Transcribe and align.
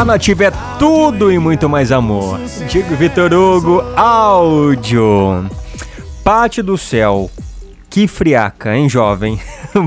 A 0.00 0.04
nativa 0.04 0.44
é 0.44 0.52
tudo 0.78 1.30
e 1.30 1.38
muito 1.38 1.68
mais 1.68 1.92
amor. 1.92 2.40
Digo 2.70 2.96
Vitor 2.96 3.34
Hugo, 3.34 3.82
áudio. 3.94 5.46
Pátio 6.24 6.64
do 6.64 6.78
céu. 6.78 7.30
Que 7.90 8.08
friaca, 8.08 8.74
hein, 8.74 8.88
jovem? 8.88 9.38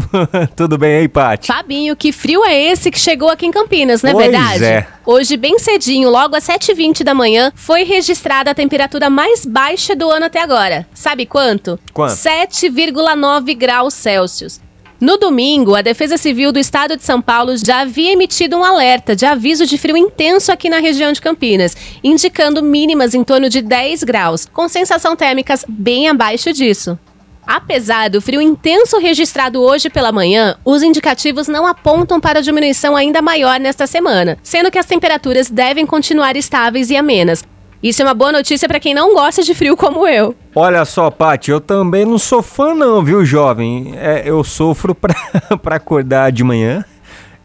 Tudo 0.55 0.77
bem 0.77 0.97
aí, 0.97 1.07
Paty? 1.07 1.47
Fabinho, 1.47 1.95
que 1.95 2.11
frio 2.11 2.45
é 2.45 2.55
esse 2.55 2.91
que 2.91 2.99
chegou 2.99 3.31
aqui 3.31 3.47
em 3.47 3.51
Campinas, 3.51 4.03
não 4.03 4.11
é 4.11 4.13
pois 4.13 4.29
verdade? 4.29 4.63
É. 4.63 4.87
Hoje, 5.03 5.35
bem 5.35 5.57
cedinho, 5.57 6.11
logo 6.11 6.35
às 6.35 6.45
7h20 6.45 7.03
da 7.03 7.15
manhã, 7.15 7.51
foi 7.55 7.83
registrada 7.83 8.51
a 8.51 8.53
temperatura 8.53 9.09
mais 9.09 9.47
baixa 9.47 9.95
do 9.95 10.11
ano 10.11 10.27
até 10.27 10.43
agora. 10.43 10.85
Sabe 10.93 11.25
quanto? 11.25 11.79
Quanto? 11.91 12.11
7,9 12.11 13.57
graus 13.57 13.95
Celsius. 13.95 14.61
No 15.03 15.17
domingo, 15.17 15.75
a 15.75 15.81
Defesa 15.81 16.15
Civil 16.15 16.53
do 16.53 16.59
Estado 16.59 16.95
de 16.95 17.03
São 17.03 17.21
Paulo 17.21 17.57
já 17.57 17.81
havia 17.81 18.13
emitido 18.13 18.55
um 18.55 18.63
alerta 18.63 19.13
de 19.13 19.25
aviso 19.25 19.65
de 19.65 19.77
frio 19.77 19.97
intenso 19.97 20.49
aqui 20.49 20.69
na 20.69 20.79
região 20.79 21.11
de 21.11 21.19
Campinas, 21.19 21.75
indicando 22.01 22.63
mínimas 22.63 23.13
em 23.13 23.21
torno 23.21 23.49
de 23.49 23.61
10 23.61 24.01
graus, 24.05 24.45
com 24.45 24.69
sensação 24.69 25.13
térmicas 25.13 25.65
bem 25.67 26.07
abaixo 26.07 26.53
disso. 26.53 26.97
Apesar 27.45 28.09
do 28.09 28.21
frio 28.21 28.41
intenso 28.41 28.97
registrado 28.97 29.61
hoje 29.61 29.89
pela 29.89 30.13
manhã, 30.13 30.55
os 30.63 30.81
indicativos 30.81 31.49
não 31.49 31.67
apontam 31.67 32.21
para 32.21 32.41
diminuição 32.41 32.95
ainda 32.95 33.21
maior 33.21 33.59
nesta 33.59 33.85
semana, 33.85 34.37
sendo 34.41 34.71
que 34.71 34.79
as 34.79 34.85
temperaturas 34.85 35.49
devem 35.49 35.85
continuar 35.85 36.37
estáveis 36.37 36.89
e 36.89 36.95
amenas. 36.95 37.43
Isso 37.83 38.01
é 38.01 38.05
uma 38.05 38.13
boa 38.13 38.31
notícia 38.31 38.65
para 38.65 38.79
quem 38.79 38.93
não 38.93 39.13
gosta 39.13 39.43
de 39.43 39.53
frio 39.53 39.75
como 39.75 40.07
eu. 40.07 40.33
Olha 40.55 40.85
só, 40.85 41.11
Paty, 41.11 41.51
eu 41.51 41.59
também 41.59 42.05
não 42.05 42.17
sou 42.17 42.41
fã 42.41 42.73
não, 42.73 43.03
viu, 43.03 43.25
jovem? 43.25 43.93
É, 43.97 44.23
eu 44.25 44.41
sofro 44.41 44.95
pra 45.61 45.75
acordar 45.75 46.31
de 46.31 46.45
manhã 46.45 46.85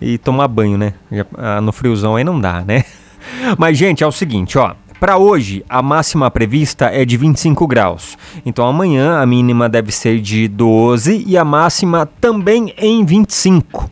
e 0.01 0.17
tomar 0.17 0.47
banho, 0.47 0.79
né? 0.79 0.95
Ah, 1.37 1.61
no 1.61 1.73
friozão 1.73 2.15
aí 2.15 2.23
não 2.23 2.41
dá, 2.41 2.63
né? 2.65 2.85
Mas, 3.59 3.77
gente, 3.77 4.05
é 4.05 4.07
o 4.07 4.13
seguinte, 4.13 4.57
ó. 4.57 4.75
Para 5.01 5.17
hoje, 5.17 5.65
a 5.69 5.81
máxima 5.81 6.31
prevista 6.31 6.87
é 6.87 7.05
de 7.05 7.17
25 7.17 7.67
graus. 7.67 8.19
Então 8.45 8.67
amanhã 8.67 9.21
a 9.21 9.27
mínima 9.27 9.69
deve 9.69 9.93
ser 9.93 10.21
de 10.21 10.49
12 10.49 11.25
e 11.27 11.39
a 11.39 11.45
máxima 11.45 12.09
também 12.21 12.75
em 12.77 13.05
25. 13.05 13.89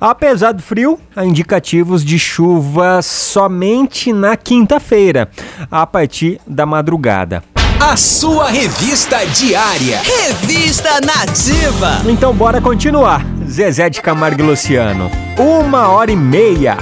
Apesar 0.00 0.52
do 0.52 0.62
frio, 0.62 0.98
há 1.14 1.24
indicativos 1.24 2.04
de 2.04 2.18
chuva 2.18 3.00
somente 3.02 4.12
na 4.12 4.36
quinta-feira, 4.36 5.30
a 5.70 5.86
partir 5.86 6.38
da 6.46 6.66
madrugada. 6.66 7.42
A 7.80 7.96
sua 7.96 8.48
revista 8.48 9.24
diária. 9.26 10.00
Revista 10.02 11.00
Nativa. 11.00 12.00
Então 12.08 12.32
bora 12.32 12.60
continuar. 12.60 13.24
Zezé 13.44 13.90
de 13.90 14.00
Camargo 14.00 14.40
e 14.40 14.46
Luciano. 14.46 15.10
Uma 15.36 15.88
hora 15.88 16.12
e 16.12 16.16
meia. 16.16 16.76